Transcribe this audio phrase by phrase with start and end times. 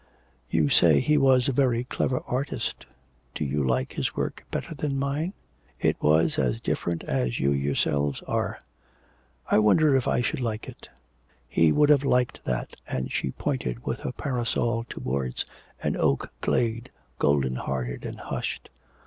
[0.49, 2.87] 'You say he was a very clever artist.
[3.35, 5.35] Do you like his work better than mine?'
[5.79, 8.57] 'It was as different as you yourselves are.'
[9.51, 10.89] 'I wonder if I should like it?'
[11.47, 15.45] 'He would have liked that,' and she pointed with her parasol towards
[15.83, 16.89] an oak glade,
[17.19, 18.71] golden hearted and hushed.